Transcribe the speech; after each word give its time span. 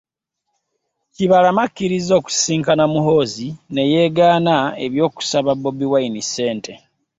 Kibalama 1.13 1.61
akkirizza 1.67 2.13
okusisinkana 2.19 2.83
Muhoozi 2.93 3.47
ne 3.73 3.83
yeegaana 3.91 4.55
eby'okusaba 4.85 5.51
Bobi 5.61 5.85
Wine 5.91 6.21
Ssente 6.25 6.73